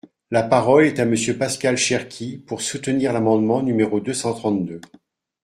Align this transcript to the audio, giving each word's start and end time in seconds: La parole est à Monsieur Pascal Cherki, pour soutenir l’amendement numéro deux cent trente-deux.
La 0.31 0.41
parole 0.41 0.85
est 0.87 0.99
à 0.99 1.05
Monsieur 1.05 1.37
Pascal 1.37 1.77
Cherki, 1.77 2.39
pour 2.39 2.61
soutenir 2.61 3.13
l’amendement 3.13 3.61
numéro 3.61 3.99
deux 3.99 4.15
cent 4.15 4.33
trente-deux. 4.33 4.81